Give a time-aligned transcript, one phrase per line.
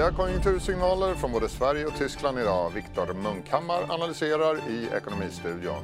[0.00, 2.70] nya konjunktursignaler från både Sverige och Tyskland idag.
[2.70, 5.82] Viktor Munkhammar analyserar i Ekonomistudion.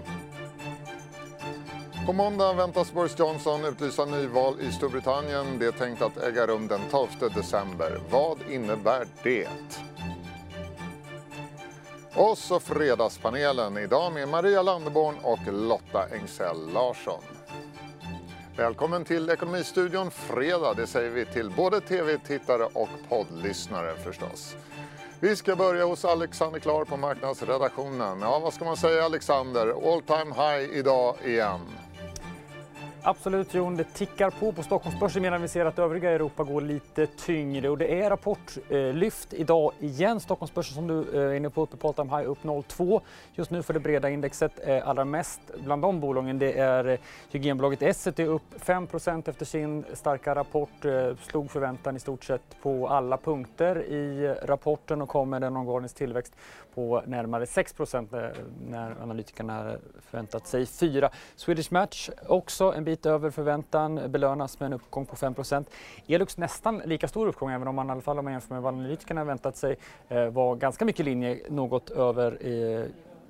[2.06, 5.58] På måndag väntas Boris Johnson utlysa nyval i Storbritannien.
[5.58, 8.00] Det är tänkt att äga rum den 12 december.
[8.10, 9.48] Vad innebär det?
[12.14, 17.35] Och så Fredagspanelen idag med Maria Landeborn och Lotta Engsell Larsson.
[18.56, 24.56] Välkommen till Ekonomistudion fredag, det säger vi till både tv-tittare och poddlyssnare förstås.
[25.20, 28.20] Vi ska börja hos Alexander Klar på marknadsredaktionen.
[28.20, 29.92] Ja, vad ska man säga Alexander?
[29.92, 31.60] All time high idag igen.
[33.08, 37.06] Absolut Jon, det tickar på på Stockholmsbörsen medan vi ser att övriga Europa går lite
[37.06, 40.20] tyngre och det är rapportlyft eh, idag igen.
[40.20, 43.00] Stockholmsbörsen som du eh, är inne på uppe på all time high upp 0,2
[43.34, 44.52] just nu för det breda indexet.
[44.64, 46.98] Eh, allra mest bland de bolagen det är eh,
[47.30, 50.84] hygienbolaget Essity upp 5% efter sin starka rapport.
[50.84, 55.44] Eh, slog förväntan i stort sett på alla punkter i eh, rapporten och kom med
[55.44, 56.36] en organisk tillväxt
[56.76, 58.32] på närmare 6%
[58.70, 61.10] när analytikerna förväntat sig 4.
[61.36, 65.64] Swedish Match också en bit över förväntan, belönas med en uppgång på 5%
[66.06, 68.62] Elux nästan lika stor uppgång även om man i alla fall om man jämför med
[68.62, 69.76] vad analytikerna väntat sig
[70.08, 72.84] eh, var ganska mycket linje, något över eh,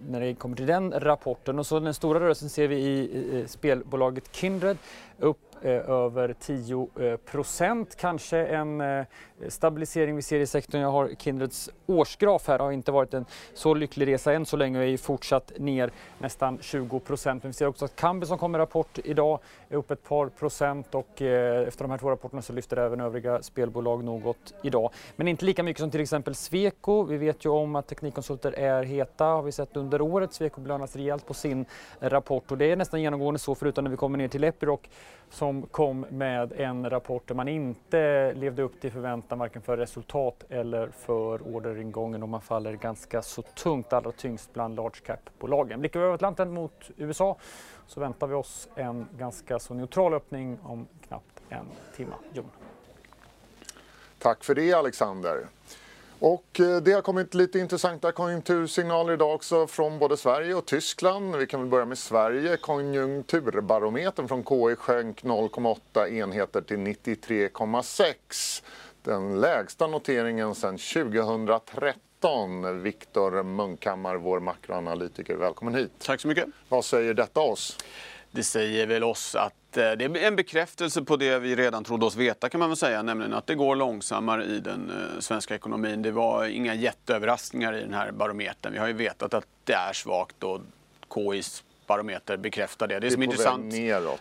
[0.09, 1.59] när det kommer till den rapporten.
[1.59, 4.79] Och så den stora rörelsen ser vi i, spelbolaget Kindred
[5.19, 7.97] upp Eh, över 10 eh, procent.
[7.97, 9.05] Kanske en eh,
[9.49, 10.81] stabilisering vi ser i sektorn.
[10.81, 12.59] Jag har Kindreds årsgraf här.
[12.59, 15.91] Det har inte varit en så lycklig resa än så länge och är fortsatt ner
[16.19, 17.43] nästan 20 procent.
[17.43, 20.95] Men vi ser också att Kambi som kommer rapport idag är upp ett par procent
[20.95, 24.91] och eh, efter de här två rapporterna så lyfter även övriga spelbolag något idag.
[25.17, 27.03] Men inte lika mycket som till exempel Sweco.
[27.03, 30.33] Vi vet ju om att teknikkonsulter är heta har vi sett under året.
[30.33, 31.65] Sweco belönas rejält på sin
[32.01, 34.81] rapport och det är nästan genomgående så förutom när vi kommer ner till Epiroc
[35.31, 40.45] som kom med en rapport där man inte levde upp till förväntan varken för resultat
[40.49, 45.81] eller för orderingången och man faller ganska så tungt, allra tyngst bland large cap-bolagen.
[45.81, 47.37] Blickar vi över Atlanten mot USA
[47.87, 51.67] så väntar vi oss en ganska så neutral öppning om knappt en
[51.97, 52.15] timme.
[52.33, 52.51] Jon.
[54.19, 55.47] Tack för det Alexander.
[56.19, 61.37] Och eh, det har kommit lite intressanta konjunktursignaler idag också från både Sverige och Tyskland.
[61.37, 62.57] Vi kan väl börja med Sverige.
[62.57, 68.63] Konjunkturbarometern från KI sjönk 0,8 enheter till 93,6.
[69.03, 72.06] Den lägsta noteringen sedan 2013.
[72.83, 75.91] Viktor Munkhammar, vår makroanalytiker, välkommen hit.
[75.99, 76.47] Tack så mycket.
[76.69, 77.79] Vad säger detta oss?
[78.31, 82.07] Det säger väl oss att eh, det är en bekräftelse på det vi redan trodde
[82.07, 85.55] oss veta kan man väl säga, nämligen att det går långsammare i den eh, svenska
[85.55, 86.03] ekonomin.
[86.03, 88.73] Det var inga jätteöverraskningar i den här barometern.
[88.73, 90.61] Vi har ju vetat att det är svagt och
[91.15, 93.01] KIs barometer bekräftar det.
[93.01, 93.71] Det är, det är intressant.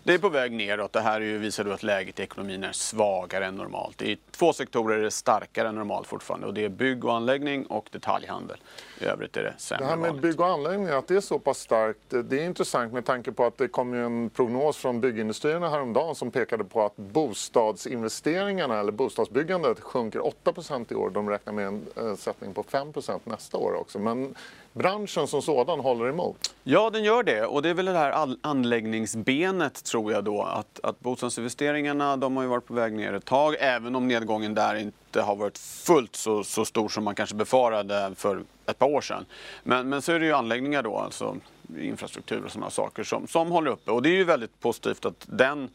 [0.03, 0.93] Det är på väg neråt.
[0.93, 4.01] Det här ju, visar att läget i ekonomin är svagare än normalt.
[4.01, 7.65] I två sektorer är det starkare än normalt fortfarande och det är bygg och anläggning
[7.65, 8.57] och detaljhandel.
[8.99, 10.21] I övrigt är det sämre Det här med vanligt.
[10.23, 13.45] bygg och anläggning, att det är så pass starkt, det är intressant med tanke på
[13.45, 19.79] att det kom en prognos från byggindustrierna häromdagen som pekade på att bostadsinvesteringarna eller bostadsbyggandet
[19.79, 21.09] sjunker 8% i år.
[21.09, 23.99] De räknar med en eh, sättning på 5% nästa år också.
[23.99, 24.35] Men
[24.75, 26.55] branschen som sådan håller emot?
[26.63, 27.45] Ja, den gör det.
[27.45, 30.41] Och det är väl det här anläggningsbenet tror jag då.
[30.41, 33.55] Att, att bostadsinvesteringarna de har ju varit på väg ner ett tag.
[33.59, 38.11] Även om nedgången där inte har varit fullt så, så stor som man kanske befarade
[38.15, 39.25] för ett par år sedan.
[39.63, 41.35] Men, men så är det ju anläggningar då, alltså
[41.79, 43.91] infrastruktur och sådana saker som, som håller uppe.
[43.91, 45.69] Och det är ju väldigt positivt att den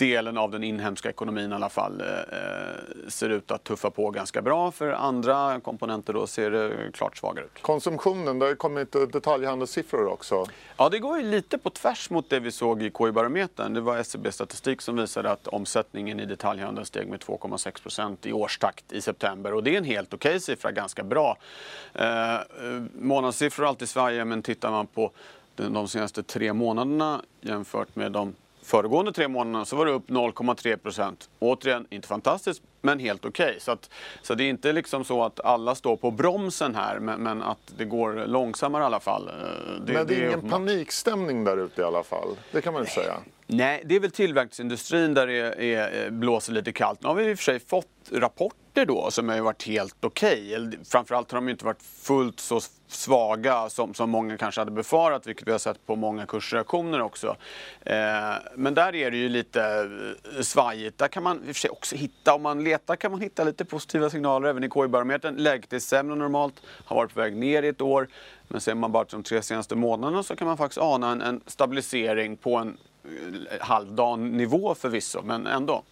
[0.00, 4.42] delen av den inhemska ekonomin i alla fall eh, ser ut att tuffa på ganska
[4.42, 4.70] bra.
[4.70, 7.62] För andra komponenter då ser det klart svagare ut.
[7.62, 10.46] Konsumtionen, det har kommit detaljhandelssiffror också.
[10.76, 13.74] Ja, det går ju lite på tvärs mot det vi såg i KI-barometern.
[13.74, 18.92] Det var SCB-statistik som visade att omsättningen i detaljhandeln steg med 2,6 procent i årstakt
[18.92, 19.54] i september.
[19.54, 21.36] Och det är en helt okej okay siffra, ganska bra.
[21.94, 22.40] Eh, eh
[23.00, 25.10] månadssiffror alltid Sverige, men tittar man på
[25.56, 28.34] de senaste tre månaderna jämfört med de
[28.70, 31.30] föregående tre månaderna så var det upp 0,3 procent.
[31.38, 33.46] Återigen, inte fantastiskt, men helt okej.
[33.46, 33.60] Okay.
[33.60, 33.76] Så,
[34.22, 37.72] så det är inte liksom så att alla står på bromsen här, men, men att
[37.76, 39.28] det går långsammare i alla fall.
[39.28, 39.34] Eh,
[39.86, 42.28] det, men det är ingen panikstämning där ute i alla fall.
[42.52, 43.14] Det kan man inte säga.
[43.46, 47.02] Nej, det är väl tillverkningsindustrin där det är, är, blåser lite kallt.
[47.02, 50.58] Nu har vi i och för sig fått rapporter då som har varit helt okej.
[50.58, 50.78] Okay.
[50.84, 55.48] Framförallt har de inte varit fullt så svaga som, som många kanske hade befarat, vilket
[55.48, 57.36] vi har sett på många kursreaktioner också.
[57.80, 57.94] Eh,
[58.56, 59.62] men där är det ju lite
[60.36, 60.98] eh, svajigt.
[60.98, 63.44] Där kan man i och för sig också hitta, om man letar kan man hitta
[63.44, 65.36] lite positiva signaler även i KI-barometern.
[65.36, 66.54] Läget är sämre än normalt,
[66.84, 68.08] har varit på väg ner i ett år.
[68.48, 71.22] Men ser man bara till de tre senaste månaderna så kan man faktiskt ana en,
[71.22, 75.82] en stabilisering på en eh, halvdan nivå förvisso, men ändå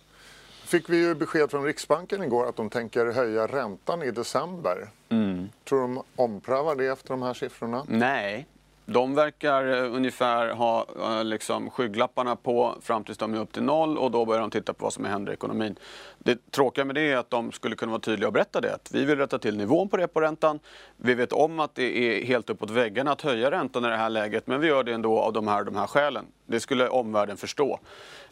[0.68, 4.88] fick vi ju besked från Riksbanken igår att de tänker höja räntan i december.
[5.08, 5.48] Mm.
[5.64, 7.84] Tror de omprövar det efter de här siffrorna?
[7.88, 8.46] Nej,
[8.86, 13.62] de verkar eh, ungefär ha eh, liksom, skygglapparna på fram tills de är upp till
[13.62, 15.78] noll och då börjar de titta på vad som händer i ekonomin.
[16.18, 18.74] Det tråkiga med det är att de skulle kunna vara tydliga och berätta det.
[18.74, 20.58] Att vi vill rätta till nivån på reporäntan.
[20.96, 24.10] Vi vet om att det är helt uppåt väggarna att höja räntan i det här
[24.10, 26.24] läget men vi gör det ändå av de här, de här skälen.
[26.46, 27.80] Det skulle omvärlden förstå.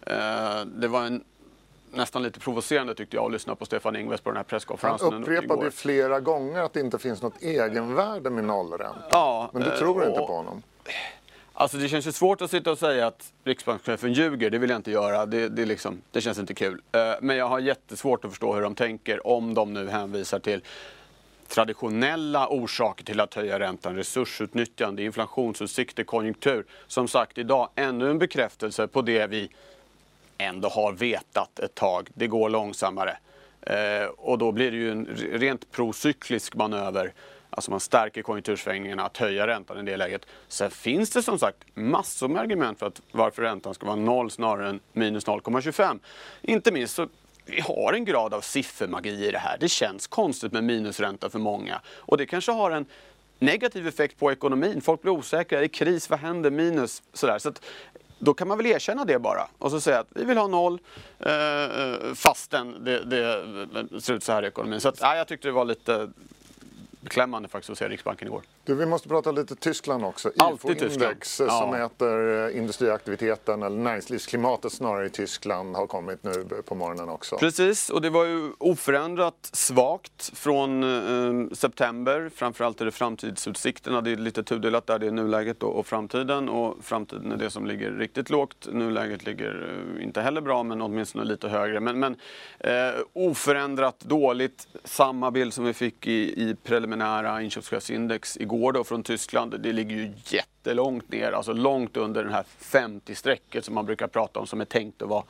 [0.01, 1.25] Eh, det var en
[1.97, 5.23] nästan lite provocerande tyckte jag att lyssna på Stefan Ingves på den här presskonferensen Han
[5.23, 5.71] upprepade igår.
[5.71, 9.07] flera gånger att det inte finns något egenvärde med nollränta.
[9.11, 10.63] Ja, Men du tror och, inte på honom?
[11.53, 14.79] Alltså det känns ju svårt att sitta och säga att riksbankschefen ljuger, det vill jag
[14.79, 15.27] inte göra.
[15.27, 16.83] Det, det, liksom, det känns inte kul.
[16.93, 20.63] Eh, men jag har jättesvårt att förstå hur de tänker om de nu hänvisar till
[21.49, 26.65] traditionella orsaker till att höja räntan, resursutnyttjande, inflationsutsikter, konjunktur.
[26.87, 29.51] Som sagt, idag ännu en bekräftelse på det vi
[30.39, 32.09] ändå har vetat ett tag.
[32.15, 33.17] Det går långsammare.
[33.61, 37.13] Eh, och då blir det ju en rent procyklisk manöver.
[37.51, 40.27] Alltså man stärker konjunktursvängningarna att höja räntan i det läget.
[40.49, 44.31] Sen finns det som sagt massor med argument för att varför räntan ska vara noll
[44.31, 45.99] snarare än minus 0,25.
[46.43, 47.09] Inte minst så
[47.45, 49.57] vi har en grad av siffermagi i det här.
[49.61, 51.81] Det känns konstigt med minusränta för många.
[51.87, 52.87] Och det kanske har en
[53.39, 54.81] negativ effekt på ekonomin.
[54.81, 55.59] Folk blir osäkra.
[55.59, 56.11] Är det kris?
[56.11, 56.51] Vad händer?
[56.51, 57.03] Minus?
[57.13, 57.39] Sådär.
[57.39, 57.53] Så
[58.19, 60.79] då kan man väl erkänna det bara och så säga att vi vill ha noll
[61.19, 64.81] eh, eh, fastän det, det ser ut så här i ekonomin.
[64.81, 66.11] Så att, ja, jag tyckte det var lite
[67.07, 68.43] beklämmande faktiskt att se Riksbanken igår.
[68.65, 70.31] Du, vi måste prata lite Tyskland också.
[70.35, 76.75] IFO-index eh, som mäter eh, industriaktiviteten eller näringslivsklimatet snarare i Tyskland har kommit nu på
[76.75, 77.37] morgonen också.
[77.37, 82.31] Precis, och det var ju oförändrat svagt från eh, september.
[82.35, 84.01] Framförallt är det framtidsutsikterna.
[84.01, 84.99] Det är lite tudelat där.
[84.99, 86.49] Det är nuläget och, framtiden.
[86.49, 88.69] Och framtiden är det som ligger riktigt lågt.
[88.73, 91.81] Nuläget ligger eh, inte heller bra, men åtminstone lite högre.
[91.81, 92.17] Men, men
[92.59, 94.69] eh, oförändrat dåligt.
[94.85, 96.57] Samma bild som vi fick i, i
[96.97, 102.33] preliminära inköpschefsindex igår då från Tyskland, det ligger ju jättelångt ner, alltså långt under den
[102.33, 105.25] här 50-strecket som man brukar prata om som är tänkt att vara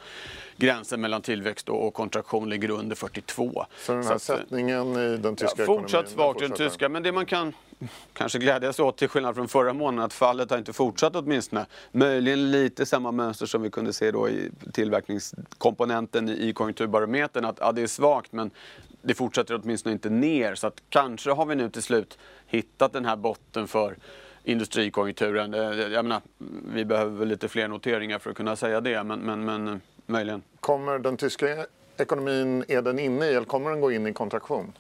[0.57, 3.67] gränsen mellan tillväxt och kontraktion ligger under 42.
[3.79, 5.83] Så den här Så att, sättningen i den tyska ja, ekonomin?
[5.83, 7.53] Fortsatt svagt i den tyska, men det man kan
[8.13, 11.67] kanske glädjas åt till skillnad från förra månaden att fallet har inte fortsatt åtminstone.
[11.93, 17.73] Möjligen lite samma mönster som vi kunde se då i tillverkningskomponenten i konjunkturbarometern att ja,
[17.73, 18.51] det är svagt men
[19.03, 23.05] det fortsätter åtminstone inte ner så att kanske har vi nu till slut hittat den
[23.05, 23.97] här botten för
[24.45, 25.55] industrikonjunkturen.
[25.55, 26.21] Eh, jag menar,
[26.75, 29.77] vi behöver väl lite fler noteringar för att kunna säga det, men, men, men eh,
[30.07, 30.43] möjligen.
[30.61, 34.73] Kommer den tyska ekonomin, är den inne i eller kommer den gå in i kontraktion?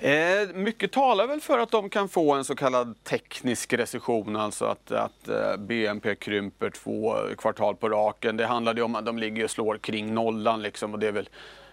[0.00, 4.64] Eh, mycket talar väl för att de kan få en så kallad teknisk recession, alltså
[4.64, 8.36] att, att eh, BNP krymper två kvartal på raken.
[8.36, 11.12] Det handlade ju om att de ligger och slår kring nollan liksom och det är
[11.12, 11.28] väl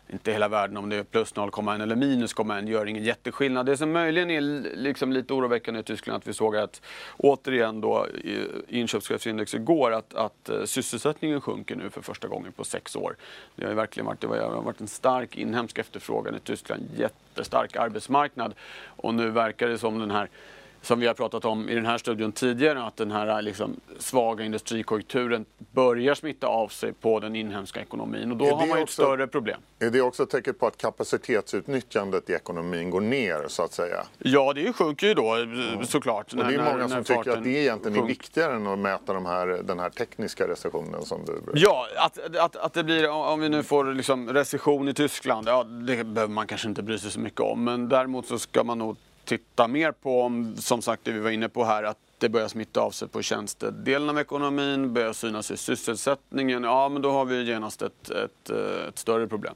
[0.09, 3.65] inte hela världen om det är plus 0,1 eller minus 0,1 gör ingen jätteskillnad.
[3.65, 4.41] Det som möjligen är
[4.75, 6.81] liksom lite oroväckande i Tyskland att vi såg att
[7.17, 12.63] återigen då i inköpschefsindex igår att, att eh, sysselsättningen sjunker nu för första gången på
[12.63, 13.15] sex år.
[13.55, 17.75] Det har ju verkligen varit, det har varit en stark inhemsk efterfrågan i Tyskland, jättestark
[17.75, 18.53] arbetsmarknad
[18.85, 20.29] och nu verkar det som den här
[20.85, 24.45] som vi har pratat om i den här studion tidigare, att den här liksom, svaga
[24.45, 28.89] industrikonjunkturen börjar smitta av sig på den inhemska ekonomin och då har man ju ett
[28.89, 29.61] större problem.
[29.79, 34.03] Är det också ett tecken på att kapacitetsutnyttjandet i ekonomin går ner så att säga?
[34.17, 35.35] Ja, det sjunker ju då
[35.85, 36.33] såklart.
[36.33, 39.25] Och det är många som tycker att det egentligen är viktigare än att mäta de
[39.25, 41.41] här, den här tekniska recessionen som du...
[41.53, 45.63] Ja, att, att, att det blir, om vi nu får liksom recession i Tyskland, ja
[45.63, 47.63] det behöver man kanske inte bry sig så mycket om.
[47.63, 51.29] Men däremot så ska man nog titta mer på, om, som sagt det vi var
[51.29, 55.51] inne på här, att det börjar smitta av sig på tjänstedelen av ekonomin, börjar synas
[55.51, 59.55] i sysselsättningen, ja men då har vi genast ett, ett, ett större problem.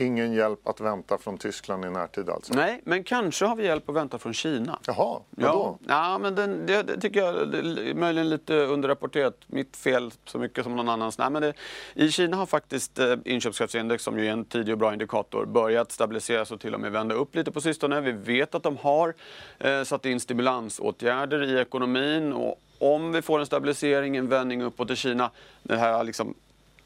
[0.00, 2.54] Ingen hjälp att vänta från Tyskland i närtid alltså?
[2.54, 4.78] Nej, men kanske har vi hjälp att vänta från Kina.
[4.86, 5.78] Jaha, vadå?
[5.86, 9.34] Ja, ja men den, det, det, tycker jag är möjligen lite underrapporterat.
[9.46, 11.18] Mitt fel så mycket som någon annans.
[11.18, 11.54] Nej, men det,
[11.94, 15.92] I Kina har faktiskt eh, inköpschefsindex, som ju är en tidig och bra indikator, börjat
[15.92, 18.00] stabiliseras och till och med vända upp lite på sistone.
[18.00, 19.14] Vi vet att de har
[19.58, 24.90] eh, satt in stimulansåtgärder i ekonomin och om vi får en stabilisering, en vändning uppåt
[24.90, 25.30] i Kina,
[25.62, 26.34] det här liksom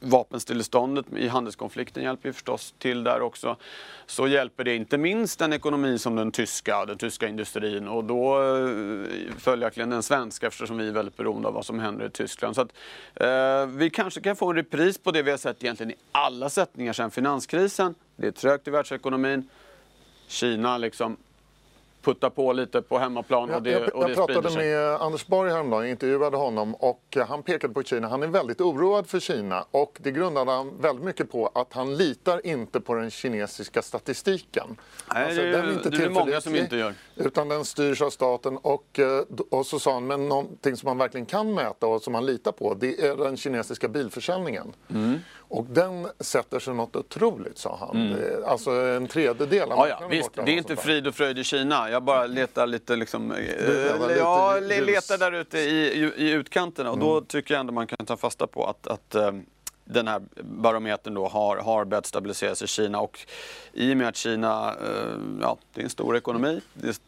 [0.03, 3.57] vapenstilleståndet i handelskonflikten hjälper ju förstås till där också.
[4.07, 8.43] Så hjälper det inte minst en ekonomi som den tyska, den tyska industrin och då
[8.43, 12.55] eh, följaktligen den svenska eftersom vi är väldigt beroende av vad som händer i Tyskland.
[12.55, 12.73] Så att,
[13.15, 16.51] eh, vi kanske kan få en repris på det vi har sett egentligen i alla
[16.51, 17.95] sättningar sedan finanskrisen.
[18.17, 19.49] Det är trögt i världsekonomin.
[20.29, 21.17] Kina liksom
[22.03, 23.49] putta på lite på hemmaplan.
[23.49, 24.65] Jag, och det, jag, och det jag pratade sig.
[24.65, 28.09] med Anders Borg häromdagen, jag intervjuade honom och eh, han pekade på Kina.
[28.09, 31.97] Han är väldigt oroad för Kina och det grundade han väldigt mycket på att han
[31.97, 34.77] litar inte på den kinesiska statistiken.
[35.15, 36.95] Nej, det är- den det är många som inte gör.
[37.17, 40.99] Utan den styrs av staten och, eh, och så sa han, men någonting som man
[40.99, 44.73] verkligen kan mäta och som man litar på det är den kinesiska bilförsäljningen.
[44.91, 45.19] Mm.
[45.53, 48.13] Och den sätter sig något otroligt, sa han.
[48.13, 49.89] Är Alltså en tredjedel av Mm.
[49.91, 50.83] Ja, ja, visst, det är inte där.
[50.83, 51.91] frid och fröjd i Kina.
[51.91, 53.33] Jag bara letar lite liksom...
[53.33, 56.91] letar lite letar där ute i, i, i utkanterna.
[56.91, 59.33] Och då tycker jag ändå man kan ta fasta på att, att eh,
[59.85, 63.01] den här barometern då har, har börjat stabiliseras i Kina.
[63.01, 63.19] Och
[63.73, 66.61] i och med att Kina, eh, ja, det är en stor ekonomi.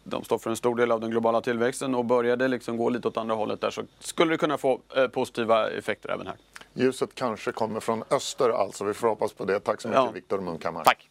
[0.04, 1.94] De står för en stor del av den globala tillväxten.
[1.94, 4.80] Och börjar det liksom gå lite åt andra hållet där så skulle det kunna få
[4.96, 6.36] eh, positiva effekter även här.
[6.74, 8.84] Ljuset kanske kommer från öster alltså.
[8.84, 9.60] Vi får hoppas på det.
[9.60, 10.10] Tack så mycket Ja.
[10.10, 10.84] Viktor Munkhammar.
[10.84, 11.08] Tack!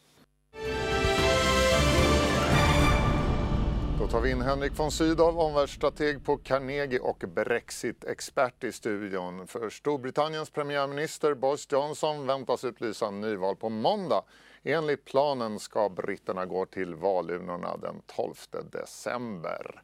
[4.03, 9.48] Då tar vi in Henrik von Sydow, omvärldsstrateg på Carnegie och Brexit-expert i studion.
[9.48, 14.24] För Storbritanniens premiärminister Boris Johnson väntas utlysa nyval på måndag.
[14.63, 18.33] Enligt planen ska britterna gå till valurnorna den 12
[18.72, 19.81] december.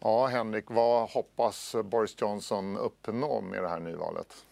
[0.00, 4.47] Ja, Henrik, vad hoppas Boris Johnson uppnå med det här nyvalet?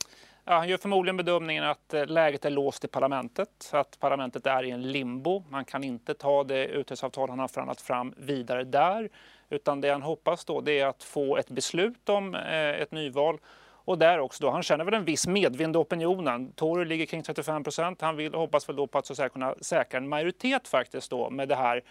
[0.49, 4.63] Ja, han gör förmodligen bedömningen att eh, läget är låst i parlamentet, att parlamentet är
[4.63, 5.45] i en limbo.
[5.49, 9.09] Man kan inte ta det utträdesavtal han har förhandlat fram vidare där,
[9.49, 13.39] utan det han hoppas då det är att få ett beslut om eh, ett nyval.
[13.87, 16.53] Och där också då, han känner väl en viss medvind i opinionen.
[16.53, 18.01] Tory ligger kring 35 procent.
[18.01, 21.11] Han vill, hoppas väl då på att så att säga, kunna säkra en majoritet faktiskt
[21.11, 21.83] då med det här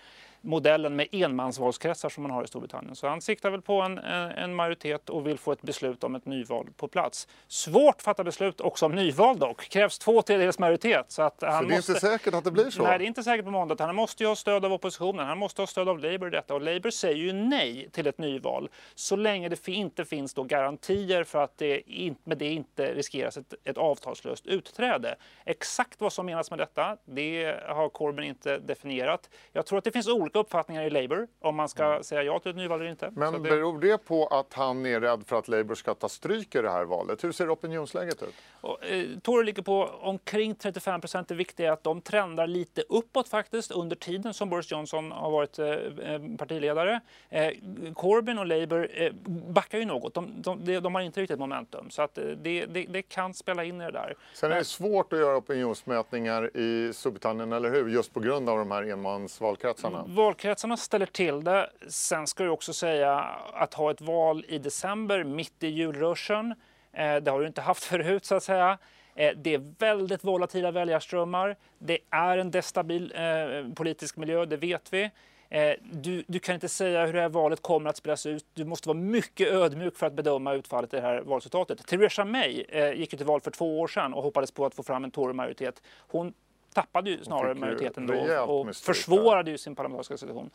[0.45, 2.95] modellen med enmansvalskretsar som man har i Storbritannien.
[2.95, 6.25] Så han siktar väl på en, en, majoritet och vill få ett beslut om ett
[6.25, 7.27] nyval på plats.
[7.47, 9.69] Svårt att fatta beslut också om nyval dock.
[9.69, 11.05] Krävs två tredjedels majoritet.
[11.07, 11.91] Så, att han Så det är måste...
[11.91, 12.83] inte säkert att det blir så?
[12.83, 13.75] Nej, det är inte säkert på måndag.
[13.79, 15.27] Han måste ju ha stöd av oppositionen.
[15.27, 16.53] Han måste ha stöd av Labour i detta.
[16.53, 21.23] Och Labour säger ju nej till ett nyval så länge det inte finns då garantier
[21.23, 25.15] för att det in, med det inte riskeras ett, ett avtalslöst utträde.
[25.45, 29.29] Exakt vad som menas med detta, det har Corbyn inte definierat.
[29.51, 32.49] Jag tror att det finns olika uppfattningar i Labour om man ska säga ja till
[32.49, 33.11] ett nyval eller inte.
[33.15, 33.39] Men det...
[33.39, 36.71] beror det på att han är rädd för att Labour ska ta stryk i det
[36.71, 37.23] här valet?
[37.23, 38.33] Hur ser opinionsläget ut?
[38.61, 41.27] Och, eh, Tory ligger på omkring 35 procent.
[41.27, 45.31] Det viktiga är att de trendar lite uppåt faktiskt under tiden som Boris Johnson har
[45.31, 47.01] varit eh, eh, partiledare.
[47.29, 47.49] Eh,
[47.93, 49.11] Corbyn och Labour eh,
[49.47, 50.13] backar ju något.
[50.13, 51.89] De, de, de, de har inte riktigt momentum.
[51.89, 54.15] Så att, eh, det, det, det kan spela in i det där.
[54.33, 57.89] Sen är det svårt att göra opinionsmätningar i Storbritannien, eller hur?
[57.89, 60.03] Just på grund av de här enmansvalkretsarna.
[60.25, 61.69] Valkretsarna ställer till det.
[61.87, 63.15] Sen ska jag också säga
[63.53, 66.55] att ha ett val i december mitt i julruschen.
[66.93, 68.77] Eh, det har du inte haft förut så att säga.
[69.15, 71.55] Eh, det är väldigt volatila väljarströmmar.
[71.79, 75.11] Det är en destabil eh, politisk miljö, det vet vi.
[75.49, 78.45] Eh, du, du kan inte säga hur det här valet kommer att spelas ut.
[78.53, 81.87] Du måste vara mycket ödmjuk för att bedöma utfallet i det här valresultatet.
[81.87, 84.75] Theresa May eh, gick ju till val för två år sedan och hoppades på att
[84.75, 85.81] få fram en Tory-majoritet.
[85.97, 86.33] Hon
[86.75, 90.49] tappade ju snarare majoriteten då och försvårade ju sin parlamentariska situation.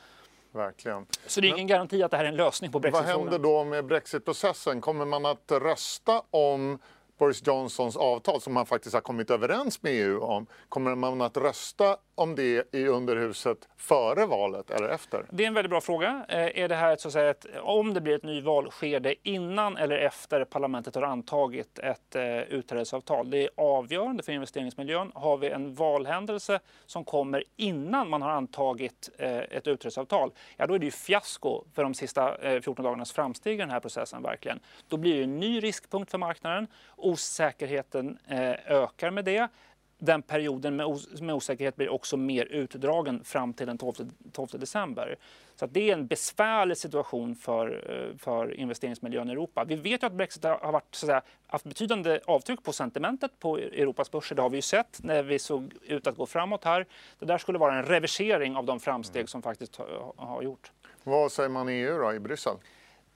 [0.53, 1.07] Verkligen.
[1.27, 3.43] Så det är ingen garanti att det här är en lösning på Vad händer brexitfrågan.
[3.43, 4.81] då med brexitprocessen?
[4.81, 6.79] Kommer man att rösta om
[7.19, 10.47] Boris Johnsons avtal som man faktiskt har kommit överens med EU om?
[10.69, 15.27] Kommer man att rösta om det i underhuset före valet eller efter?
[15.31, 16.27] Det är en väldigt bra fråga.
[16.29, 19.01] Eh, är det här ett, så att säga, ett, om det blir ett nyval, sker
[19.01, 23.31] det innan eller efter parlamentet har antagit ett eh, utträdesavtal?
[23.31, 25.13] Det är avgörande för investeringsmiljön.
[25.15, 30.75] Har vi en valhändelse som kommer innan man har antagit eh, ett utträdesavtal, ja då
[30.75, 34.23] är det ju fiasko för de sista eh, 14 dagarnas framsteg i den här processen
[34.23, 34.61] verkligen.
[34.89, 36.67] Då blir det en ny riskpunkt för marknaden.
[36.97, 39.49] Osäkerheten eh, ökar med det
[40.01, 43.95] den perioden med, os med osäkerhet blir också mer utdragen fram till den 12,
[44.33, 45.17] 12 december.
[45.57, 49.65] Så det är en besvärlig situation för, eh, för investeringsmiljön i Europa.
[49.65, 53.59] Vi vet ju att Brexit har varit, så säga, haft betydande avtryck på sentimentet på
[53.59, 54.37] Europas börser.
[54.37, 56.87] Det har vi ju sett när vi såg ut att gå framåt här.
[57.19, 60.73] Det där skulle vara en reversering av de framsteg som faktiskt har, har gjort.
[61.05, 62.57] Vad säger man i EU då, i Bryssel?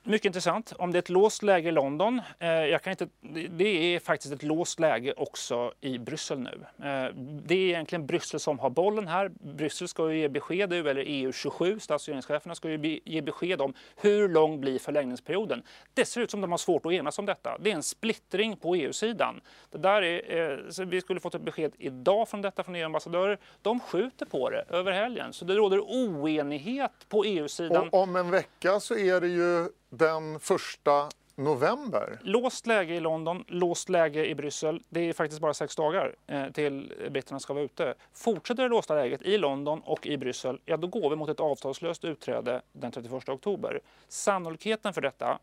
[0.06, 0.72] Mycket intressant.
[0.78, 3.08] Om det är ett låst läge i London, eh, jag kan inte,
[3.50, 6.60] det- är faktiskt ett låst läge också i Bryssel nu.
[6.88, 7.14] Eh,
[7.46, 9.28] det är egentligen Bryssel som har bollen här.
[9.28, 14.28] Bryssel ska ju ge besked nu, eller EU27, statsregeringscheferna ska ju ge besked om hur
[14.28, 15.62] lång blir förlängningsperioden.
[15.94, 17.58] Det ser ut som de har svårt att enas om detta.
[17.60, 19.40] Det är en splittring på EU-sidan.
[19.70, 23.38] Det där är, eh, så vi skulle fått ett besked idag från detta från EU-ambassadörer.
[23.62, 27.88] De skjuter på det över helgen, så det råder oenighet på EU-sidan.
[27.88, 32.18] Och om en vecka så är det ju den första november?
[32.22, 34.82] Låst läge i London, låst läge i Bryssel.
[34.88, 37.94] Det är faktiskt bara sex dagar eh, till britterna ska vara ute.
[38.12, 41.40] Fortsätter det låsta läget i London och i Bryssel, ja då går vi mot ett
[41.40, 43.80] avtalslöst utträde den 31 oktober.
[44.08, 45.38] Sannolikheten för detta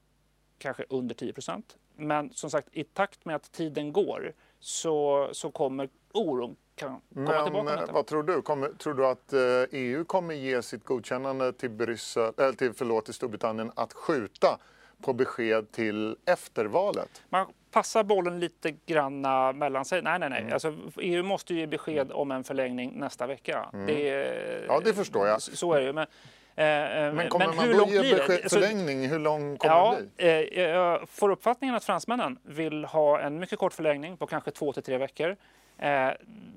[0.58, 1.64] kanske under 10%
[1.96, 7.32] Men som sagt, i takt med att tiden går så, så kommer oron kan komma
[7.32, 7.74] Men tillbaka.
[7.74, 8.42] eh, vad tror du?
[8.42, 9.40] Kommer, tror du att eh,
[9.72, 14.60] EU kommer ge sitt godkännande till, Bryssel, eller till, förlåt, till Storbritannien att skjuta
[15.02, 17.22] på besked till efter valet?
[17.30, 20.02] Man passar bollen lite granna mellan sig.
[20.02, 20.42] Nej, nej, nej.
[20.42, 20.54] Mm.
[20.54, 23.70] Alltså, EU måste ju ge besked om en förlängning nästa vecka.
[23.88, 25.42] Det, Ja, det förstår jag.
[25.42, 25.94] Så är det ju.
[25.94, 26.08] Men,
[26.56, 29.08] eh, eh, Men kommer man hur då långt ge blir förlängning?
[29.08, 30.58] Hur lång kommer Ja, det bli?
[30.60, 34.74] eh, jag får uppfattningen att fransmännen vill ha en mycket kort förlängning på kanske två
[34.74, 35.36] till tre veckor.
[35.78, 36.10] Eh,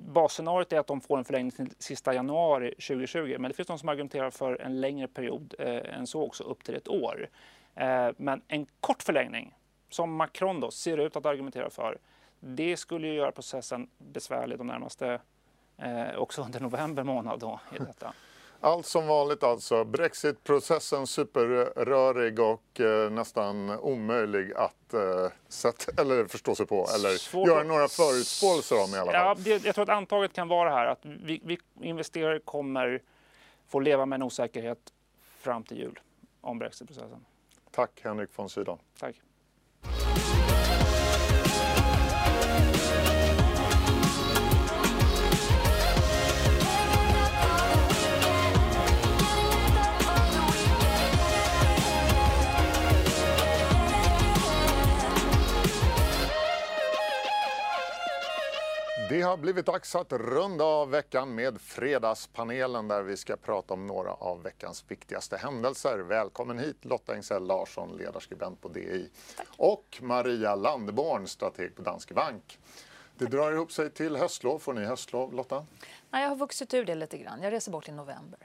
[0.07, 3.79] basscenariot är att de får en förlängning till sista januari 2020, men det finns de
[3.79, 7.29] som argumenterar för en längre period eh, än så också, upp till ett år.
[7.75, 9.55] Eh, men en kort förlängning,
[9.91, 11.99] som Macron då ser ut att argumentera för,
[12.41, 15.21] det skulle ju göra processen besvärlig de närmaste,
[15.79, 18.13] eh, också under november månad då i detta.
[18.65, 19.85] Allt som vanligt alltså.
[19.85, 25.01] Brexitprocessen superrörig och eh, nästan omöjlig att eh,
[25.49, 29.27] sätta, eller förstå sig på eller Svårt göra att- några förutspåelser om i alla fall.
[29.27, 33.03] Ja, det, jag tror att antaget kan vara här att vi, vi investerare kommer
[33.69, 34.79] få leva med en osäkerhet
[35.39, 36.01] fram till jul
[36.41, 37.25] om brexitprocessen.
[37.71, 38.79] Tack Henrik von Sydow.
[38.99, 39.15] Tack.
[59.15, 63.87] Det har blivit dags att runda av veckan med Fredagspanelen där vi ska prata om
[63.87, 65.99] några av veckans viktigaste händelser.
[65.99, 69.11] Välkommen hit Lotta Engsell Larsson, ledarskribent på DI.
[69.57, 72.59] Och Maria Landeborn, strateg på Danske Bank.
[73.19, 74.59] Det drar ihop sig till höstlov.
[74.59, 75.67] Får ni höstlov, Lotta?
[76.11, 77.43] Nej, jag har vuxit ur det lite grann.
[77.43, 78.39] Jag reser bort i november.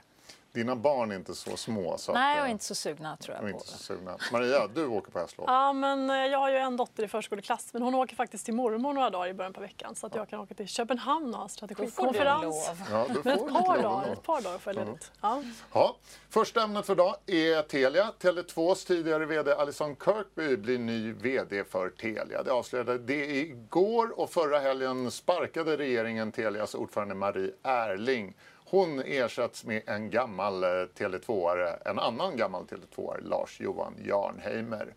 [0.52, 1.98] Dina barn är inte så små.
[1.98, 4.16] Så Nej, att, jag är eh, inte så sugna tror jag på inte så sugna.
[4.32, 5.46] Maria, du åker på höstlov.
[5.50, 8.54] Ja, men eh, jag har ju en dotter i förskoleklass, men hon åker faktiskt till
[8.54, 11.40] mormor några dagar i början på veckan så att jag kan åka till Köpenhamn och
[11.40, 12.42] ha Då får du strategikonferens.
[12.42, 12.82] lov.
[12.90, 14.12] Ja, du Men får ett par dagar, ändå.
[14.12, 15.12] ett par dagar får jag ledigt.
[15.20, 15.42] Ja.
[15.72, 15.96] Ja.
[16.30, 18.12] Första ämnet för idag är Telia.
[18.20, 22.42] Tele2s tidigare VD Alison Kirkby blir ny VD för Telia.
[22.42, 28.34] Det avslöjade det igår och förra helgen sparkade regeringen Telias ordförande Marie Erling.
[28.70, 34.94] Hon ersätts med en gammal eh, Tele2-are, en annan gammal Tele2-are, Lars-Johan Jarnheimer.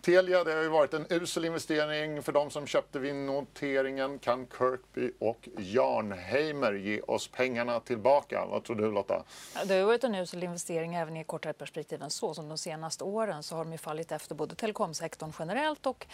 [0.00, 4.18] Telia, det har ju varit en usel investering för de som köpte vid noteringen.
[4.18, 8.46] Kan Kirkby och Jarnheimer ge oss pengarna tillbaka?
[8.46, 9.24] Vad tror du Lotta?
[9.64, 12.34] Det har varit en usel investering även i kortare perspektiv än så.
[12.34, 16.06] Som de senaste åren så har de ju fallit efter både telekomsektorn generellt och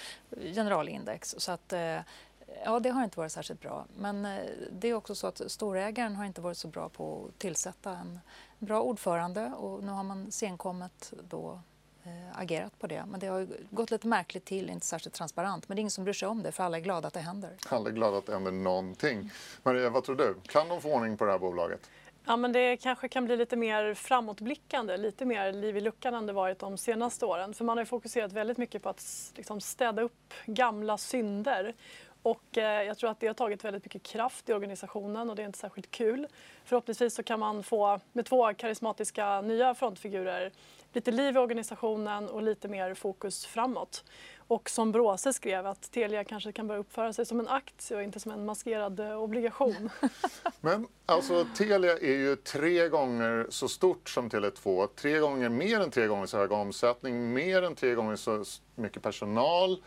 [0.55, 1.35] generalindex.
[1.39, 1.99] Så att, eh,
[2.65, 3.87] ja, det har inte varit särskilt bra.
[3.97, 7.39] Men eh, det är också så att storägaren har inte varit så bra på att
[7.39, 8.21] tillsätta en
[8.59, 11.61] bra ordförande och nu har man senkommet då
[12.05, 13.05] eh, agerat på det.
[13.07, 15.69] Men det har gått lite märkligt till, inte särskilt transparent.
[15.69, 17.21] Men det är ingen som bryr sig om det för alla är glada att det
[17.21, 17.57] händer.
[17.69, 19.31] Alla är glada att det händer någonting.
[19.63, 20.35] Maria, vad tror du?
[20.47, 21.91] Kan de få ordning på det här bolaget?
[22.29, 26.27] Ja, men det kanske kan bli lite mer framåtblickande, lite mer liv i luckan än
[26.27, 27.55] det varit de senaste åren.
[27.55, 31.75] För man har ju fokuserat väldigt mycket på att liksom, städa upp gamla synder.
[32.23, 35.43] Och eh, jag tror att det har tagit väldigt mycket kraft i organisationen och det
[35.43, 36.27] är inte särskilt kul.
[36.65, 40.53] Förhoppningsvis så kan man få, med två karismatiska nya frontfigurer,
[40.93, 44.05] lite liv i organisationen och lite mer fokus framåt.
[44.49, 48.03] Och som Bråse skrev att Telia kanske kan börja uppföra sig som en aktie och
[48.03, 49.91] inte som en maskerad eh, obligation.
[50.61, 54.87] Men alltså Telia är ju tre gånger så stort som Tele2.
[54.87, 59.03] Tre gånger, mer än tre gånger så hög omsättning, mer än tre gånger så mycket
[59.03, 59.83] personal.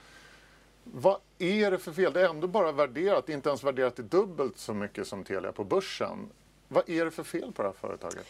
[0.83, 2.13] Vad är det för fel?
[2.13, 5.63] Det är ändå bara värderat, inte ens värderat till dubbelt så mycket som Telia på
[5.63, 6.29] börsen.
[6.67, 8.27] Vad är det för fel på det här företaget?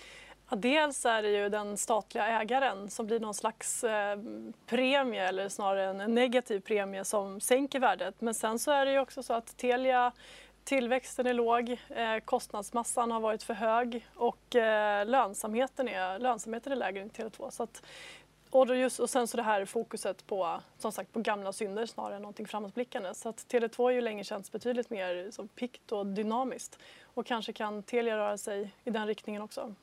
[0.49, 4.19] Ja, dels är det ju den statliga ägaren som blir någon slags eh,
[4.65, 8.21] premie eller snarare en negativ premie som sänker värdet.
[8.21, 10.11] Men sen så är det ju också så att Telia
[10.63, 16.75] Tillväxten är låg, eh, kostnadsmassan har varit för hög och eh, lönsamheten, är, lönsamheten är
[16.75, 17.49] lägre än Tele2.
[17.49, 17.83] Så att,
[18.51, 21.85] och, då just, och sen så det här fokuset på, som sagt, på gamla synder
[21.85, 23.13] snarare än någonting framåtblickande.
[23.13, 26.79] Så att Tele2 har ju länge känts betydligt mer som pikt och dynamiskt.
[27.03, 29.75] Och kanske kan Telia röra sig i den riktningen också.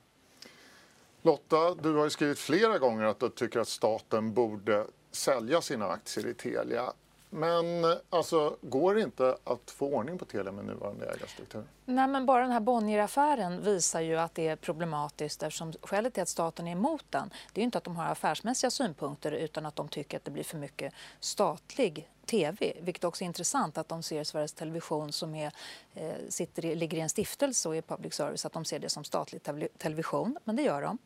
[1.21, 5.87] Lotta, du har ju skrivit flera gånger att du tycker att staten borde sälja sina
[5.87, 6.93] aktier i Telia.
[7.29, 11.63] Men alltså, går det inte att få ordning på Telia med nuvarande ägarstruktur?
[11.85, 16.23] Nej, men bara den här Bonnier-affären visar ju att det är problematiskt eftersom skälet till
[16.23, 19.65] att staten är emot den, det är ju inte att de har affärsmässiga synpunkter utan
[19.65, 23.87] att de tycker att det blir för mycket statlig tv, vilket också är intressant att
[23.87, 25.51] de ser Sveriges Television som är,
[25.93, 28.89] eh, sitter i, ligger i en stiftelse och är public service, att de ser det
[28.89, 29.41] som statlig
[29.77, 30.97] television, men det gör de.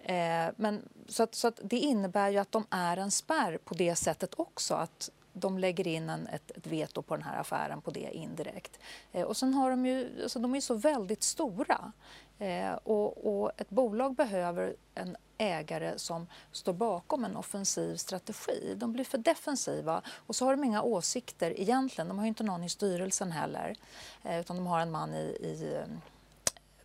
[0.00, 3.74] Eh, men, så att, så att det innebär ju att de är en spärr på
[3.74, 4.74] det sättet också.
[4.74, 8.78] att de lägger in en, ett, ett veto på den här affären på det indirekt.
[9.12, 11.92] Eh, och sen har de ju, alltså de är så väldigt stora.
[12.38, 18.74] Eh, och, och, ett bolag behöver en ägare som står bakom en offensiv strategi.
[18.76, 22.08] De blir för defensiva och så har de inga åsikter egentligen.
[22.08, 23.76] De har inte någon i styrelsen heller,
[24.22, 25.96] eh, utan de har en man i, i eh,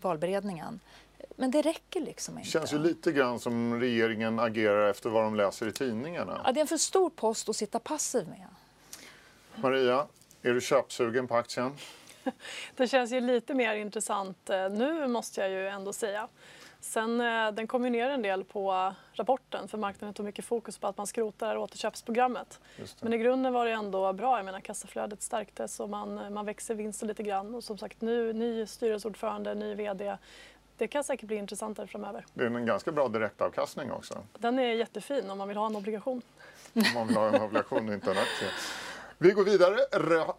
[0.01, 0.79] valberedningen.
[1.35, 2.47] Men det räcker liksom inte.
[2.47, 6.41] Det känns ju lite grann som regeringen agerar efter vad de läser i tidningarna.
[6.45, 8.47] Ja, det är en för stor post att sitta passiv med.
[9.55, 10.07] Maria,
[10.41, 11.71] är du köpsugen på aktien?
[12.75, 16.27] Det känns ju lite mer intressant eh, nu måste jag ju ändå säga.
[16.79, 20.77] Sen, eh, den kom ju ner en del på rapporten för marknaden tog mycket fokus
[20.77, 22.59] på att man skrotar återköpsprogrammet.
[23.01, 24.37] Men i grunden var det ändå bra.
[24.37, 27.55] Jag menar, kassaflödet stärktes och man, man växer vinsten lite grann.
[27.55, 30.17] Och som sagt, nu, ny styrelseordförande, ny VD
[30.77, 32.25] det kan säkert bli intressantare framöver.
[32.33, 34.23] Det är en ganska bra direktavkastning också.
[34.39, 36.21] Den är jättefin om man vill ha en obligation.
[36.73, 38.49] Om man vill ha en obligation och inte en aktie.
[39.17, 39.77] Vi går vidare.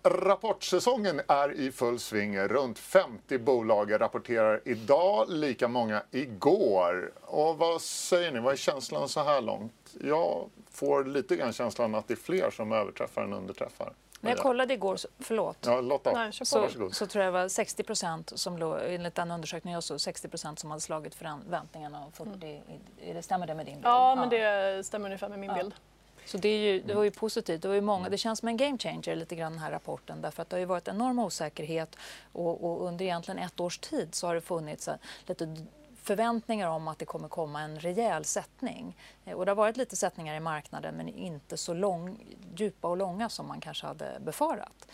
[0.03, 2.39] rapportsäsongen är i full sving.
[2.39, 7.13] Runt 50 bolag rapporterar idag, lika många igår.
[7.21, 8.41] Och vad säger ni?
[8.41, 9.97] Vad är känslan så här långt?
[10.01, 13.93] Jag får lite grann känslan att det är fler som överträffar än underträffar.
[14.27, 16.13] När jag kollade igår, förlåt, ja, Lotta.
[16.13, 16.45] Nej, så,
[16.93, 20.29] så, tror jag det var 60 procent som låg, enligt den undersökningen jag såg, 60
[20.29, 22.61] procent som hade slagit förväntningarna och 40, mm.
[23.15, 23.87] det, stämmer det med din bild?
[23.87, 25.57] Ja, men det stämmer ungefär med min ja.
[25.57, 25.75] bild.
[26.27, 27.63] Så det, är ju, det var ju positivt.
[27.63, 30.23] Det, var ju många, det känns som en game changer lite grann den här rapporten
[30.23, 31.97] därför att det har ju varit enorm osäkerhet
[32.33, 34.89] och, och under egentligen ett års tid så har det funnits
[35.27, 35.57] lite
[36.07, 38.97] förväntningar om att det kommer komma en rejäl sättning.
[39.25, 42.97] Eh, och det har varit lite sättningar i marknaden men inte så lång, djupa och
[42.97, 44.89] långa som man kanske hade befarat.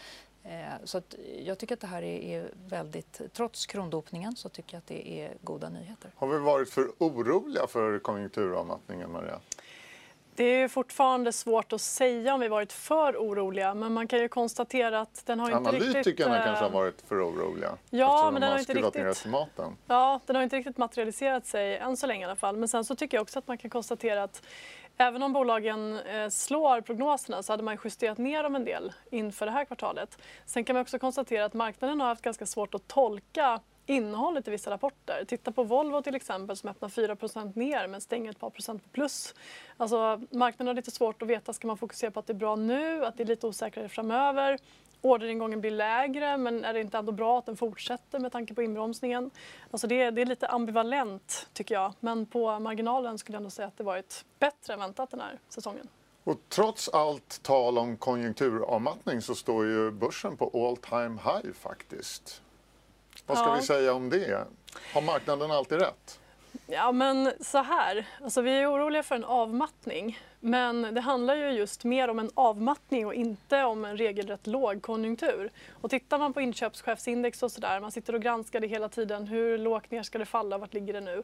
[0.44, 1.02] Eh, så
[1.44, 5.36] jag tycker att det här är väldigt, trots krondopningen så tycker jag att det är
[5.40, 6.10] goda nyheter.
[6.16, 9.40] Har vi varit för oroliga för konjunkturavmattningen Maria?
[10.34, 14.28] Det är fortfarande svårt att säga om vi varit för oroliga, men man kan ju
[14.28, 16.26] konstatera att den har inte Analytikerna riktigt...
[16.26, 17.76] Analytikerna kanske har eh, varit för oroliga?
[17.90, 19.26] Ja, men den har, inte riktigt...
[19.86, 22.56] Ja, den har inte riktigt materialiserat sig än så länge i alla fall.
[22.56, 24.42] Men sen så tycker jag också att man kan konstatera att
[24.96, 29.46] även om bolagen eh, slår prognoserna så hade man justerat ner dem en del inför
[29.46, 30.18] det här kvartalet.
[30.46, 34.50] Sen kan man också konstatera att marknaden har haft ganska svårt att tolka innehållet i
[34.50, 35.24] vissa rapporter.
[35.24, 38.88] Titta på Volvo till exempel som öppnar 4% ner men stänger ett par procent på
[38.88, 39.34] plus.
[39.76, 42.56] Alltså, marknaden har lite svårt att veta, ska man fokusera på att det är bra
[42.56, 44.58] nu, att det är lite osäkrare framöver?
[45.00, 48.62] Orderingången blir lägre men är det inte ändå bra att den fortsätter med tanke på
[48.62, 49.30] inbromsningen?
[49.70, 53.68] Alltså det, det är lite ambivalent tycker jag men på marginalen skulle jag ändå säga
[53.68, 55.88] att det varit bättre än väntat den här säsongen.
[56.24, 62.42] Och trots allt tal om konjunkturavmattning så står ju börsen på all time high faktiskt.
[63.26, 63.54] Vad ska ja.
[63.54, 64.46] vi säga om det?
[64.94, 66.20] Har marknaden alltid rätt?
[66.66, 68.06] Ja, men så här.
[68.22, 70.18] Alltså, vi är oroliga för en avmattning.
[70.40, 75.50] Men det handlar ju just mer om en avmattning och inte om en regelrätt lågkonjunktur.
[75.70, 79.26] Och tittar man på inköpschefsindex och sådär, man sitter och granskar det hela tiden.
[79.26, 80.58] Hur lågt ner ska det falla?
[80.58, 81.22] Vart ligger det nu?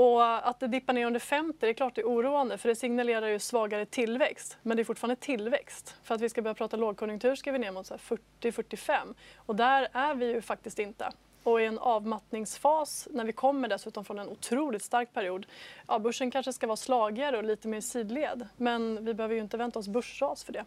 [0.00, 2.76] Och att det dippar ner under 50, det är klart det är oroande för det
[2.76, 4.58] signalerar ju svagare tillväxt.
[4.62, 5.96] Men det är fortfarande tillväxt.
[6.02, 10.14] För att vi ska börja prata lågkonjunktur ska vi ner mot 40-45 och där är
[10.14, 11.10] vi ju faktiskt inte.
[11.42, 15.46] Och i en avmattningsfas, när vi kommer dessutom från en otroligt stark period,
[15.88, 18.48] ja, börsen kanske ska vara slagigare och lite mer sidled.
[18.56, 20.64] Men vi behöver ju inte vänta oss börsras för det.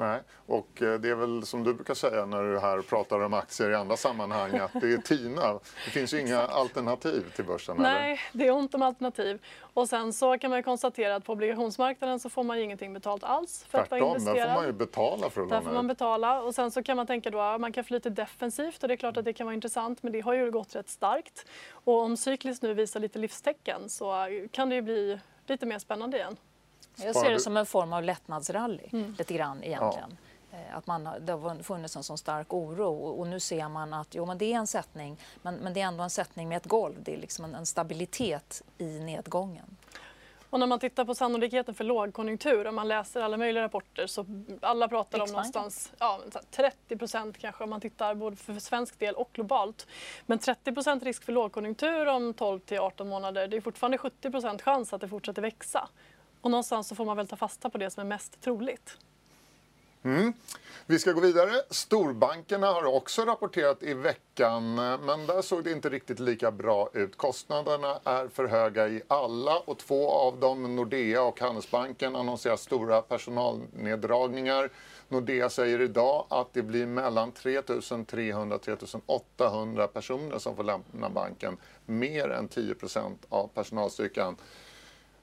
[0.00, 3.34] Nej, och eh, det är väl som du brukar säga när du här pratar om
[3.34, 5.52] aktier i andra sammanhang att det är TINA.
[5.84, 7.76] Det finns ju inga alternativ till börsen.
[7.78, 8.20] Nej, eller?
[8.32, 9.38] det är ont om alternativ.
[9.74, 13.64] Och sen så kan man konstatera att på obligationsmarknaden så får man ingenting betalt alls
[13.68, 14.36] för Tvärtom, att vara investerad.
[14.36, 16.96] där får man ju betala för att Där får man betala och sen så kan
[16.96, 19.46] man tänka då att man kan lite defensivt och det är klart att det kan
[19.46, 21.46] vara intressant men det har ju gått rätt starkt.
[21.72, 26.16] Och om cykliskt nu visar lite livstecken så kan det ju bli lite mer spännande
[26.16, 26.36] igen.
[27.04, 29.14] Jag ser det som en form av lättnadsrally, mm.
[29.18, 30.18] lite grann egentligen.
[30.50, 30.58] Ja.
[30.58, 34.14] Eh, att man, det har funnits en sån stark oro och nu ser man att
[34.14, 36.66] jo, men det är en sättning men, men det är ändå en sättning med ett
[36.66, 37.02] golv.
[37.02, 39.76] Det är liksom en, en stabilitet i nedgången.
[40.50, 44.26] Och när man tittar på sannolikheten för lågkonjunktur, om man läser alla möjliga rapporter, så
[44.62, 49.14] alla pratar om någonstans ja, 30 procent kanske om man tittar både för svensk del
[49.14, 49.86] och globalt.
[50.26, 54.30] Men 30 procent risk för lågkonjunktur om 12 till 18 månader, det är fortfarande 70
[54.30, 55.88] procent chans att det fortsätter växa.
[56.40, 58.96] Och någonstans så får man väl ta fasta på det som är mest troligt.
[60.02, 60.32] Mm.
[60.86, 61.50] Vi ska gå vidare.
[61.70, 67.16] Storbankerna har också rapporterat i veckan, men där såg det inte riktigt lika bra ut.
[67.16, 73.02] Kostnaderna är för höga i alla och två av dem, Nordea och Handelsbanken, annonserar stora
[73.02, 74.70] personalneddragningar.
[75.08, 77.62] Nordea säger idag att det blir mellan 3
[78.06, 78.76] 300 3
[79.06, 84.36] 800 personer som får lämna banken, mer än 10% av personalstyrkan.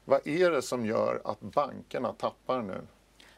[0.10, 2.82] Vad är det som gör att bankerna tappar nu?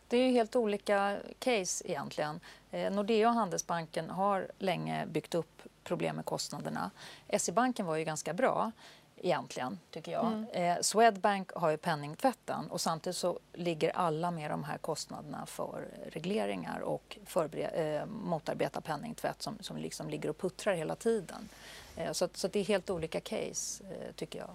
[0.07, 2.39] Det är helt olika case egentligen.
[2.71, 6.91] Eh, Nordea och Handelsbanken har länge byggt upp problem med kostnaderna.
[7.37, 8.71] SE-banken var ju ganska bra
[9.17, 10.25] egentligen, tycker jag.
[10.25, 10.47] Mm.
[10.51, 15.87] Eh, Swedbank har ju penningtvätten och samtidigt så ligger alla med de här kostnaderna för
[16.11, 17.17] regleringar och
[17.53, 21.49] eh, motarbeta penningtvätt som, som liksom ligger och puttrar hela tiden.
[21.95, 23.83] Eh, så, så det är helt olika case,
[24.15, 24.49] tycker jag.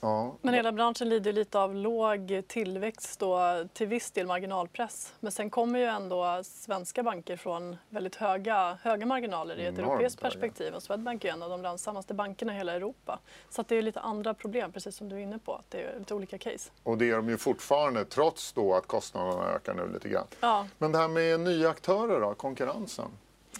[0.00, 0.36] Ja.
[0.42, 3.38] Men hela branschen lider lite av låg tillväxt och
[3.72, 5.14] till viss del marginalpress.
[5.20, 9.88] Men sen kommer ju ändå svenska banker från väldigt höga, höga marginaler i ett Enormt
[9.88, 10.74] europeiskt perspektiv.
[10.74, 13.18] Och Swedbank är en av de lönsammaste bankerna i hela Europa.
[13.50, 15.54] Så det är lite andra problem, precis som du är inne på.
[15.54, 16.70] Att det är lite olika case.
[16.82, 20.26] Och det är de ju fortfarande, trots då att kostnaderna ökar nu lite grann.
[20.40, 20.66] Ja.
[20.78, 23.10] Men det här med nya aktörer då, konkurrensen.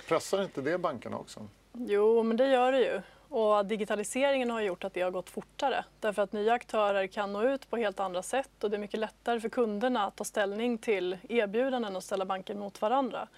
[0.08, 1.40] Pressar inte det bankerna också?
[1.72, 3.00] Jo, men det gör det ju.
[3.28, 7.42] Och digitaliseringen har gjort att det har gått fortare därför att nya aktörer kan nå
[7.42, 10.78] ut på helt andra sätt och det är mycket lättare för kunderna att ta ställning
[10.78, 13.28] till erbjudanden och ställa banker mot varandra.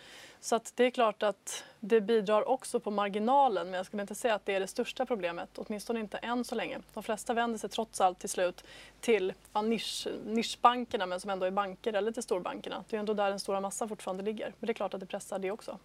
[0.40, 4.14] Så att det är klart att det bidrar också på marginalen men jag skulle inte
[4.14, 6.78] säga att det är det största problemet, åtminstone inte än så länge.
[6.94, 8.64] De flesta vänder sig trots allt till slut
[9.00, 12.84] till ja, nisch, nischbankerna men som ändå är banker eller till storbankerna.
[12.88, 14.46] Det är ändå där den stora massan fortfarande ligger.
[14.60, 15.78] Men det är klart att det pressar det också.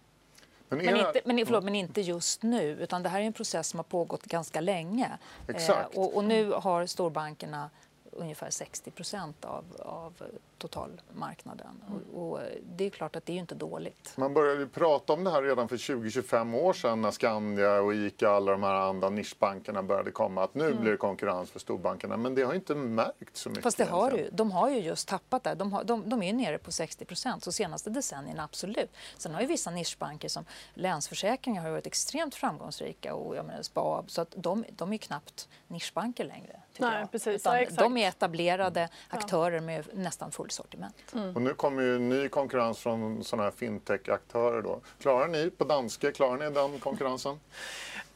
[0.68, 3.68] Men, men, inte, men, förlåt, men inte just nu, utan det här är en process
[3.68, 5.10] som har pågått ganska länge.
[5.48, 5.94] Exakt.
[5.94, 7.70] Eh, och, och, nu har storbankerna
[8.18, 10.22] ungefär 60 procent av, av
[10.58, 11.82] totalmarknaden.
[12.14, 12.40] Och, och,
[12.76, 14.12] det är klart att det är inte dåligt.
[14.16, 17.94] Man började ju prata om det här redan för 20-25 år sedan när Skandia och
[17.94, 20.80] ICA och alla de här andra nischbankerna började komma att nu mm.
[20.80, 22.16] blir det konkurrens för storbankerna.
[22.16, 23.62] Men det har inte märkt så mycket.
[23.62, 24.30] Fast det har ju.
[24.32, 25.54] De har ju just tappat det.
[25.54, 28.90] De, har, de, de är nere på 60 procent, så senaste decennierna absolut.
[29.16, 34.10] Sen har ju vissa nischbanker som Länsförsäkringar har varit extremt framgångsrika och jag menar SPAB,
[34.10, 36.60] så att de, de är knappt nischbanker längre.
[36.78, 37.44] Nej, precis.
[37.44, 41.14] Ja, de är etablerade aktörer med nästan full sortiment.
[41.14, 41.36] Mm.
[41.36, 44.62] Och nu kommer ju ny konkurrens från sådana här fintech-aktörer.
[44.62, 44.80] Då.
[45.00, 47.40] Klarar ni på danska, klarar ni den konkurrensen?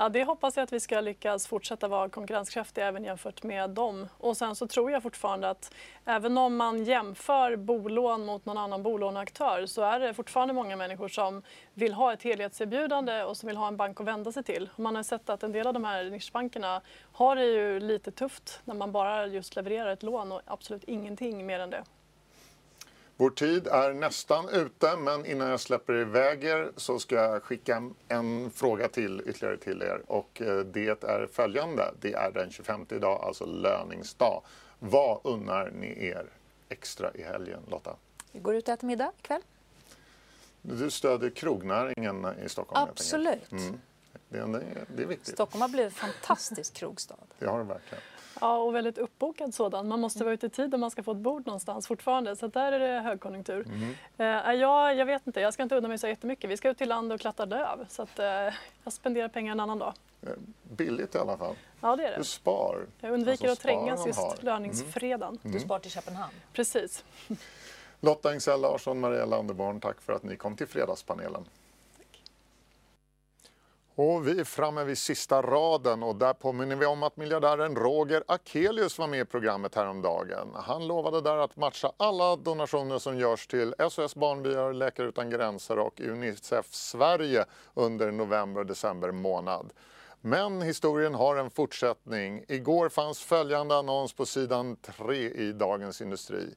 [0.01, 4.09] Ja, det hoppas jag att vi ska lyckas fortsätta vara konkurrenskraftiga även jämfört med dem.
[4.19, 8.83] Och sen så tror jag fortfarande att även om man jämför bolån mot någon annan
[8.83, 11.43] bolåneaktör så är det fortfarande många människor som
[11.75, 14.71] vill ha ett helhetserbjudande och som vill ha en bank att vända sig till.
[14.77, 16.81] man har sett att en del av de här nischbankerna
[17.13, 21.47] har det ju lite tufft när man bara just levererar ett lån och absolut ingenting
[21.47, 21.85] mer än det.
[23.21, 27.91] Vår tid är nästan ute, men innan jag släpper iväg er så ska jag skicka
[28.09, 30.03] en fråga till ytterligare till er.
[30.07, 31.95] Och eh, det är följande.
[32.01, 34.43] Det är den 25 idag, alltså löningsdag.
[34.79, 36.27] Vad unnar ni er
[36.69, 37.97] extra i helgen, Lotta?
[38.33, 39.43] Vi går ut och äter middag ikväll.
[40.63, 42.89] Du stödjer krognäringen i Stockholm?
[42.91, 43.53] Absolut.
[43.53, 43.81] Mm.
[44.29, 45.35] Det, är, det är viktigt.
[45.35, 47.17] Stockholm har blivit en fantastisk krogstad.
[47.39, 48.03] Det har det verkligen.
[48.41, 49.89] Ja, och väldigt uppbokad sådan.
[49.89, 52.37] Man måste vara ute i tid om man ska få ett bord någonstans fortfarande.
[52.37, 53.67] Så där är det högkonjunktur.
[53.67, 53.95] Mm.
[54.19, 56.51] Eh, jag, jag vet inte, jag ska inte unna mig så jättemycket.
[56.51, 57.87] Vi ska ut till land och klättra löv.
[57.89, 58.27] Så att, eh,
[58.85, 59.95] jag spenderar pengar en annan dag.
[60.23, 60.29] Eh,
[60.63, 61.55] billigt i alla fall.
[61.81, 62.19] Ja, det är det.
[62.19, 62.87] Du spar.
[63.01, 65.39] Jag undviker alltså, att trängas just löningsfredagen.
[65.45, 65.53] Mm.
[65.53, 66.35] Du spar till Köpenhamn.
[66.53, 67.05] Precis.
[68.01, 71.45] Lotta Engsell Larsson, Maria Landerborn, tack för att ni kom till Fredagspanelen.
[73.95, 78.25] Och vi är framme vid sista raden och där påminner vi om att miljardären Roger
[78.29, 80.49] Akelius var med i programmet häromdagen.
[80.55, 85.79] Han lovade där att matcha alla donationer som görs till SOS Barnbyar, Läkare Utan Gränser
[85.79, 89.73] och Unicef Sverige under november och december månad.
[90.21, 92.45] Men historien har en fortsättning.
[92.49, 96.55] Igår fanns följande annons på sidan 3 i Dagens Industri.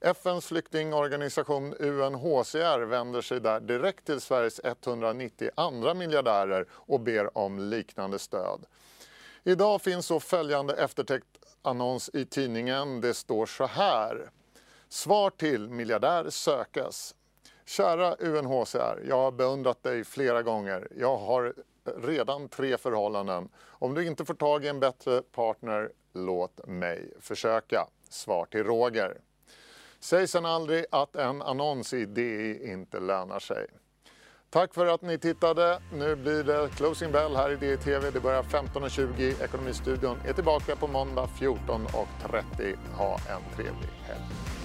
[0.00, 7.58] FNs flyktingorganisation UNHCR vänder sig där direkt till Sveriges 190 andra miljardärer och ber om
[7.58, 8.66] liknande stöd.
[9.44, 11.26] Idag finns så följande eftertäckt
[11.62, 13.00] annons i tidningen.
[13.00, 14.30] Det står så här.
[14.88, 17.14] Svar till miljardär sökes.
[17.64, 20.88] Kära UNHCR, jag har beundrat dig flera gånger.
[20.96, 21.54] Jag har
[21.96, 23.48] redan tre förhållanden.
[23.66, 27.86] Om du inte får tag i en bättre partner, låt mig försöka.
[28.08, 29.20] Svar till Roger.
[30.06, 33.66] Säg sen aldrig att en annons i DI inte lönar sig.
[34.50, 35.82] Tack för att ni tittade.
[35.92, 38.10] Nu blir det Closing Bell här i DI-TV.
[38.10, 39.44] Det börjar 15.20.
[39.44, 42.76] Ekonomistudion är tillbaka på måndag 14.30.
[42.96, 44.55] Ha en trevlig helg.